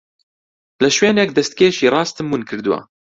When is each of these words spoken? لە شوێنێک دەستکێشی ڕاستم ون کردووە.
لە 0.83 0.89
شوێنێک 0.97 1.29
دەستکێشی 1.37 1.91
ڕاستم 1.93 2.27
ون 2.29 2.41
کردووە. 2.49 2.79